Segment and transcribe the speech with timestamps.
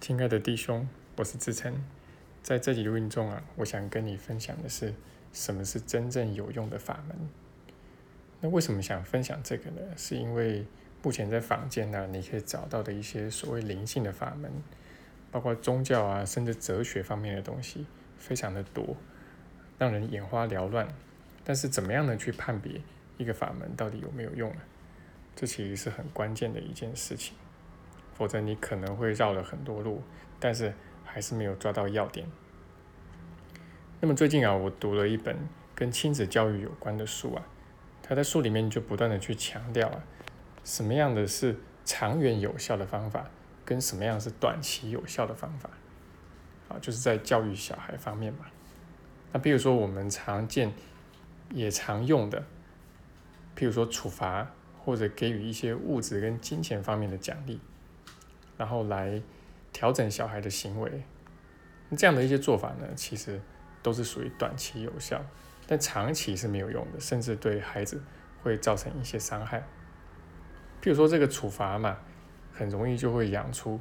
[0.00, 1.74] 亲爱的弟兄，我是志成，
[2.42, 4.94] 在这集录音中啊，我想跟你分享的是
[5.30, 7.28] 什么是真正有用的法门。
[8.40, 9.82] 那为什么想分享这个呢？
[9.98, 10.64] 是因为
[11.02, 14.50] 目前在坊间呢，你可以找到的一些所谓灵性的法门，
[15.30, 17.84] 包括宗教啊，甚至哲学方面的东西，
[18.16, 18.96] 非常的多，
[19.78, 20.88] 让人眼花缭乱。
[21.44, 22.80] 但是怎么样的去判别
[23.18, 24.62] 一个法门到底有没有用呢？
[25.36, 27.36] 这其实是很关键的一件事情。
[28.20, 30.02] 否则你可能会绕了很多路，
[30.38, 32.26] 但是还是没有抓到要点。
[33.98, 35.34] 那么最近啊，我读了一本
[35.74, 37.42] 跟亲子教育有关的书啊，
[38.02, 40.04] 他在书里面就不断的去强调啊，
[40.64, 41.56] 什么样的是
[41.86, 43.24] 长远有效的方法，
[43.64, 45.70] 跟什么样是短期有效的方法，
[46.68, 48.40] 啊，就是在教育小孩方面嘛。
[49.32, 50.70] 那比如说我们常见
[51.54, 52.44] 也常用的，
[53.56, 54.46] 譬如说处罚
[54.84, 57.58] 或者给予一些物质跟金钱方面的奖励。
[58.60, 59.22] 然后来
[59.72, 61.02] 调整小孩的行为，
[61.96, 63.40] 这样的一些做法呢，其实
[63.82, 65.24] 都是属于短期有效，
[65.66, 68.02] 但长期是没有用的，甚至对孩子
[68.42, 69.60] 会造成一些伤害。
[70.82, 71.96] 譬如说这个处罚嘛，
[72.52, 73.80] 很容易就会养出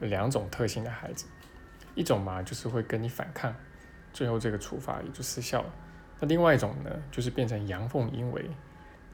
[0.00, 1.26] 两种特性的孩子，
[1.94, 3.54] 一种嘛就是会跟你反抗，
[4.12, 5.72] 最后这个处罚也就失效了。
[6.18, 8.50] 那另外一种呢，就是变成阳奉阴违，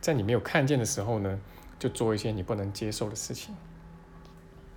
[0.01, 1.39] 在你没有看见的时候呢，
[1.79, 3.55] 就做一些你不能接受的事情。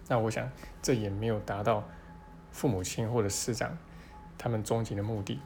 [0.08, 0.50] 那我想，
[0.81, 1.84] 这也没有达到
[2.52, 3.78] 父母亲或者师长
[4.38, 5.39] 他们终极的目的。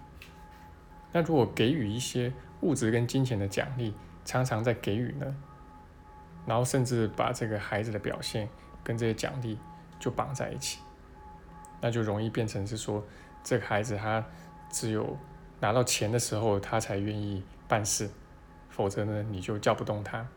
[1.12, 3.94] 那如果给予一些物质跟金钱的奖励，
[4.26, 5.36] 常常在给予呢，
[6.46, 8.48] 然后甚至把这个孩子的表现
[8.84, 9.58] 跟这些奖励
[10.00, 10.80] 就绑在一起，
[11.82, 13.04] 那就容易变成是说，
[13.44, 14.24] 这个孩子他
[14.70, 15.18] 只有
[15.60, 18.10] 拿到钱的时候，他才愿意办事，
[18.70, 20.28] 否则呢，你就叫不动他，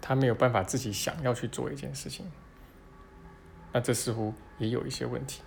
[0.00, 2.30] 他没有办法自己想要去做一件事情。
[3.72, 5.42] 那这似乎也有一些问题，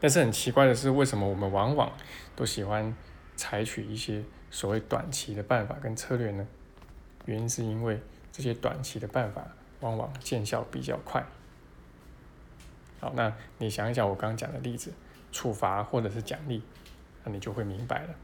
[0.00, 1.92] 但是很奇怪的是，为什么我们往往
[2.34, 2.94] 都喜欢
[3.36, 6.46] 采取一些所谓短期的办法跟策略呢？
[7.26, 8.00] 原因是因为
[8.32, 9.46] 这些短期的办法
[9.80, 11.24] 往往见效比较快。
[13.00, 14.92] 好，那你想一想我刚刚讲的例子，
[15.30, 16.62] 处罚或者是奖励，
[17.22, 18.14] 那你就会明白了。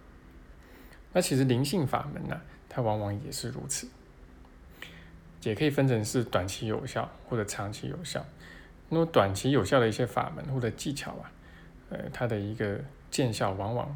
[1.12, 3.88] 那其实灵性法门呢，它往往也是如此。
[5.42, 8.24] 也可以分成是短期有效或者长期有效。
[8.88, 11.30] 那么短期有效的一些法门或者技巧啊，
[11.90, 13.94] 呃，它的一个见效往往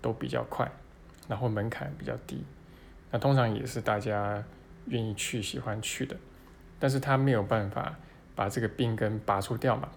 [0.00, 0.70] 都比较快，
[1.28, 2.42] 然后门槛比较低，
[3.10, 4.42] 那通常也是大家
[4.86, 6.16] 愿意去、喜欢去的。
[6.80, 7.96] 但是它没有办法
[8.34, 9.88] 把这个病根拔除掉嘛，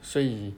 [0.00, 0.54] 所以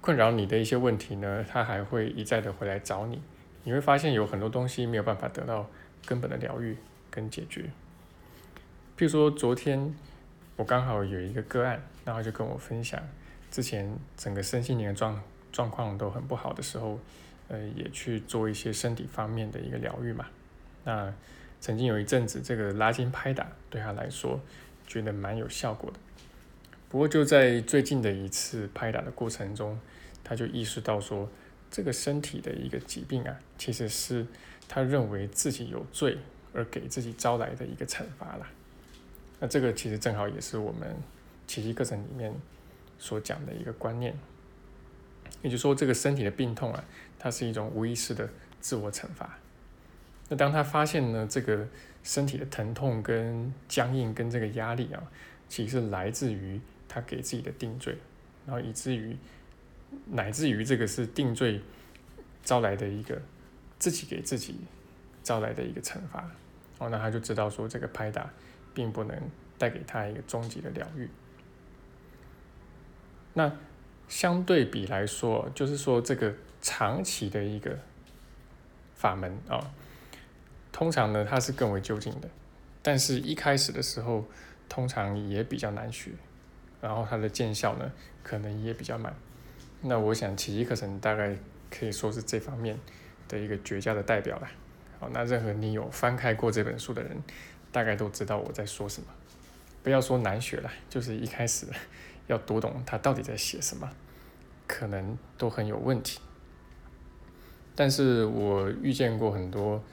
[0.00, 3.20] 困扰你的一些问题呢，它还会一再的回来找你。
[3.64, 5.68] 你会发现有很多东西没有办法得到
[6.06, 6.76] 根本的疗愈
[7.10, 7.70] 跟解决。
[8.98, 9.94] 譬如说，昨天
[10.56, 13.00] 我刚好有一个个案，然后就跟我分享，
[13.48, 15.22] 之前整个身心灵的状
[15.52, 16.98] 状况都很不好的时候，
[17.46, 20.26] 呃，也去做一些身体方面的一个疗愈嘛。
[20.82, 21.14] 那
[21.60, 24.40] 曾经有一阵子，这个拉筋拍打对他来说
[24.84, 25.98] 觉得蛮有效果的。
[26.88, 29.78] 不过就在最近的一次拍打的过程中，
[30.24, 31.30] 他就意识到说，
[31.70, 34.26] 这个身体的一个疾病啊，其实是
[34.66, 36.18] 他认为自己有罪
[36.52, 38.44] 而给自己招来的一个惩罚了。
[39.40, 40.96] 那这个其实正好也是我们
[41.46, 42.34] 奇迹课程里面
[42.98, 44.12] 所讲的一个观念，
[45.42, 46.84] 也就是说，这个身体的病痛啊，
[47.18, 48.28] 它是一种无意识的
[48.60, 49.38] 自我惩罚。
[50.28, 51.66] 那当他发现呢，这个
[52.02, 55.02] 身体的疼痛跟僵硬跟这个压力啊，
[55.48, 57.96] 其实是来自于他给自己的定罪，
[58.44, 59.16] 然后以至于
[60.06, 61.62] 乃至于这个是定罪
[62.42, 63.18] 招来的一个
[63.78, 64.56] 自己给自己
[65.22, 66.28] 招来的一个惩罚。
[66.78, 68.28] 哦，那他就知道说这个拍打。
[68.78, 69.20] 并不能
[69.58, 71.10] 带给他一个终极的疗愈。
[73.34, 73.50] 那
[74.06, 77.76] 相对比来说，就是说这个长期的一个
[78.94, 79.74] 法门啊，
[80.70, 82.28] 通常呢它是更为究竟的，
[82.80, 84.24] 但是一开始的时候
[84.68, 86.12] 通常也比较难学，
[86.80, 87.90] 然后它的见效呢
[88.22, 89.12] 可能也比较慢。
[89.82, 91.36] 那我想奇迹课程大概
[91.68, 92.78] 可以说是这方面
[93.26, 94.48] 的一个绝佳的代表了。
[95.00, 97.22] 好，那任何你有翻开过这本书的人。
[97.70, 99.08] 大概都知道我在说什么，
[99.82, 101.66] 不要说难学了，就是一开始
[102.26, 103.92] 要读懂他到底在写什么，
[104.66, 106.18] 可能都很有问题。
[107.76, 109.84] 但是我遇见过很多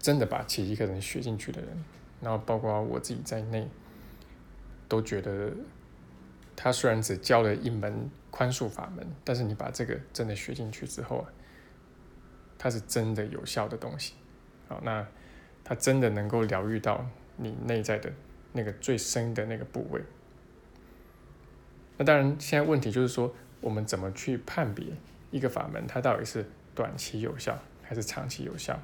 [0.00, 1.84] 真的把奇迹课程学进去的人，
[2.20, 3.68] 然后包括我自己在内，
[4.88, 5.52] 都觉得
[6.56, 11.24] 他虽然只教了一门宽恕法门，但是你把这个真的学进去之后，
[12.58, 14.14] 它是真的有效的东西。
[14.68, 15.06] 好，那。
[15.66, 17.06] 它真的能够疗愈到
[17.38, 18.12] 你内在的
[18.52, 19.98] 那个最深的那个部位。
[21.96, 24.84] 那当然，现在问题就是说，我们怎么去判别
[25.30, 26.44] 一个法门它到底是
[26.74, 28.78] 短期有效还是长期有效？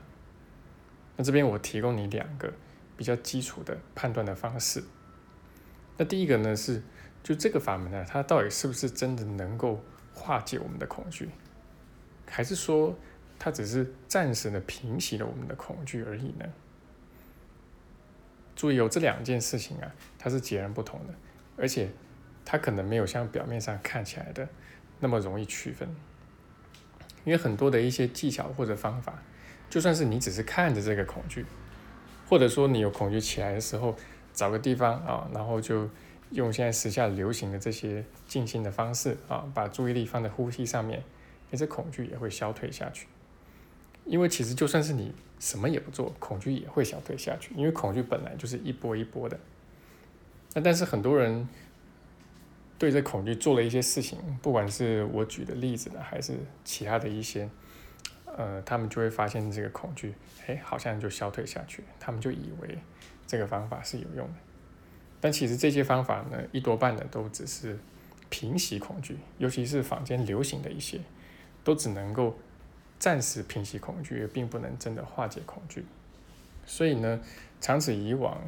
[1.18, 2.50] 那这边我提供你两个
[2.96, 4.82] 比较基础的判断的方式。
[5.98, 6.82] 那第一个呢是，
[7.22, 9.84] 就这个法门呢，它到底是不是真的能够
[10.14, 11.28] 化解我们的恐惧，
[12.26, 12.96] 还是说
[13.40, 16.46] 它只是暂时的平息了我们的恐惧而已呢？
[18.54, 21.14] 注意有这两件事情啊，它是截然不同的，
[21.56, 21.88] 而且。
[22.42, 24.48] 它可能没有像表面上看起来的
[24.98, 25.88] 那么容易区分，
[27.22, 29.22] 因为很多的一些技巧或者方法，
[29.68, 31.44] 就算是你只是看着这个恐惧，
[32.28, 33.94] 或者说你有恐惧起来的时候，
[34.32, 35.88] 找个地方啊，然后就
[36.30, 41.04] 用现在时下流行的这些静心的方式啊，把注意力放在呼吸上面，
[41.50, 43.06] 你这恐惧也会消退下去。
[44.04, 49.38] 因为其实就算是你什么也不做，恐惧也会消退下去，因为恐惧本来就是一波一波的。
[50.54, 51.48] 那但是很多人。
[52.78, 56.32] 对这恐惧做了一些事情，不管是我举的例子呢，还是
[56.64, 57.46] 其他的一些，
[58.24, 60.14] 呃，他们就会发现这个恐惧，
[60.46, 62.78] 哎，好像就消退下去，他们就以为
[63.26, 64.34] 这个方法是有用的。
[65.20, 67.78] 但其实这些方法呢，一多半的都只是
[68.30, 71.00] 平息恐惧，尤其是坊间流行的一些，
[71.62, 72.38] 都只能够
[73.00, 75.84] 暂时平息恐惧，也并不能真的化解恐惧。
[76.64, 77.20] 所以呢，
[77.60, 78.40] 长此以往，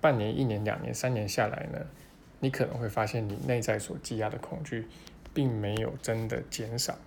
[0.00, 1.84] 半年、一年、两年、三年下来呢。
[2.40, 4.86] 你可能会发现，你内在所积压的恐惧，
[5.32, 6.98] 并没有真的减少。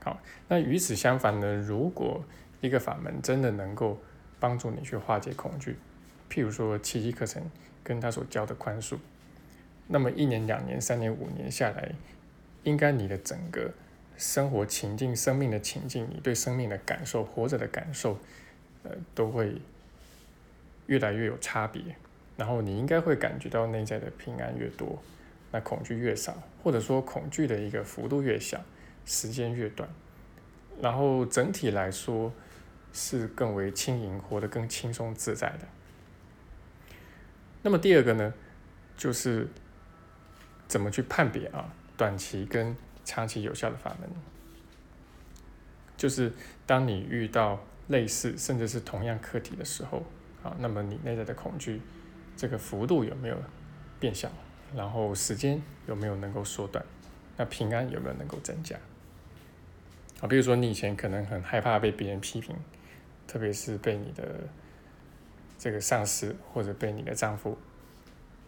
[0.00, 1.54] 好，那与此相反呢？
[1.56, 2.24] 如果
[2.60, 3.98] 一个法门真的能够
[4.38, 5.76] 帮助你去化解恐惧，
[6.30, 7.42] 譬如说奇迹课程
[7.82, 8.96] 跟他所教的宽恕，
[9.88, 11.92] 那么一年、两年、三年、五年下来，
[12.62, 13.74] 应该你的整个
[14.18, 18.18] 生活情境、生命的情境，你对生命的感受、活着的感受，
[18.82, 19.62] 呃，都会
[20.86, 21.80] 越来越有差别。
[22.36, 25.00] 然后你应该会感觉到内在的平安越多，
[25.50, 28.60] 那恐惧越少，或者说恐惧的一个幅度越小，
[29.06, 29.88] 时间越短，
[30.82, 32.32] 然后整体来说
[32.92, 35.68] 是更为轻盈，活得更轻松自在的。
[37.62, 38.34] 那么第二个呢，
[38.96, 39.48] 就是
[40.68, 42.76] 怎么去判别啊短期跟
[43.08, 44.10] 长期有效的法门，
[45.96, 46.30] 就是
[46.66, 50.04] 当你遇到类似甚至是同样课题的时候
[50.42, 51.80] 啊，那么你内在的恐惧。
[52.36, 53.36] 这个幅度有没有
[53.98, 54.30] 变小？
[54.76, 56.84] 然后时间有没有能够缩短？
[57.38, 58.76] 那平安有没有能够增加？
[60.20, 62.54] 啊，比如说你以前可能很害怕被别人批评，
[63.26, 64.46] 特别是被你的
[65.58, 67.56] 这个上司或者被你的丈夫。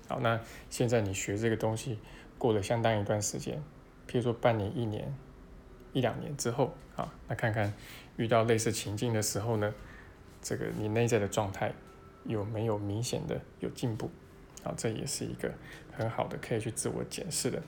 [0.06, 1.98] 好，那现在你学这个东西
[2.38, 3.60] 过了相当一段时间，
[4.10, 5.14] 譬如说半年、一年、
[5.92, 7.72] 一两年之后，啊，那看看
[8.16, 9.72] 遇到类似情境的时候呢，
[10.42, 11.72] 这个你内在的状态。
[12.24, 14.10] 有没有明显的有进步？
[14.62, 15.50] 啊，这也是一个
[15.90, 17.62] 很好的可以去自我检视的。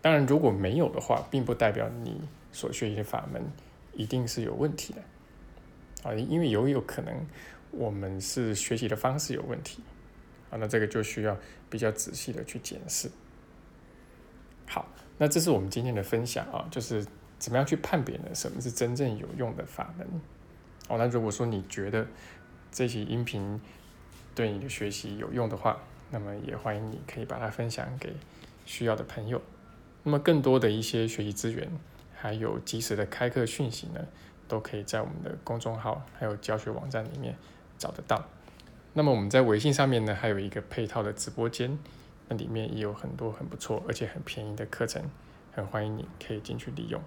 [0.00, 2.20] 当然，如果没有的话，并不代表你
[2.52, 3.42] 所学习的法门
[3.92, 5.02] 一定是有问题的。
[6.08, 7.26] 啊，因为有有可能
[7.72, 9.82] 我们是学习的方式有问题。
[10.50, 11.36] 啊，那这个就需要
[11.68, 13.10] 比较仔细的去检视。
[14.72, 14.88] 好，
[15.18, 17.06] 那这是我们今天的分享啊，就是
[17.38, 18.34] 怎么样去判别呢？
[18.34, 20.06] 什么是真正有用的法门？
[20.88, 22.06] 哦，那如果说你觉得，
[22.70, 23.60] 这期音频
[24.34, 25.78] 对你的学习有用的话，
[26.10, 28.14] 那么也欢迎你可以把它分享给
[28.64, 29.42] 需要的朋友。
[30.04, 31.70] 那么更多的一些学习资源，
[32.14, 34.00] 还有及时的开课讯息呢，
[34.48, 37.36] 都可以在我们的公众号还有教学网站里面
[37.76, 38.24] 找得到。
[38.94, 41.78] 那么我们在微信上面呢，还有一个配套的直播间，
[42.28, 45.02] 那里面也有很多很不错而且很便宜的课程，
[45.52, 47.02] 很欢迎你可以进去利用。